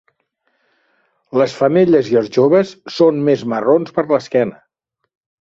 Les 1.41 1.53
femelles 1.57 2.09
i 2.13 2.17
els 2.21 2.31
joves 2.39 2.73
són 2.95 3.21
més 3.29 3.45
marrons 3.53 3.95
per 4.01 4.07
l'esquena. 4.15 4.61